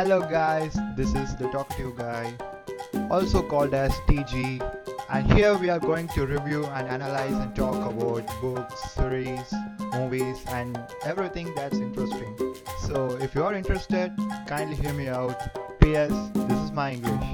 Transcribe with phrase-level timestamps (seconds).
[0.00, 2.32] Hello guys, this is the Talk to You Guy,
[3.10, 4.58] also called as TG,
[5.10, 9.52] and here we are going to review and analyze and talk about books, series,
[9.92, 12.34] movies, and everything that's interesting.
[12.88, 14.16] So if you are interested,
[14.46, 15.38] kindly hear me out.
[15.82, 16.10] P.S.
[16.32, 17.30] This is my English.